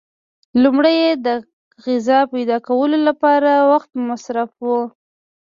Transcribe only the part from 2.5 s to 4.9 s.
کولو لپاره وخت مصرفاوه.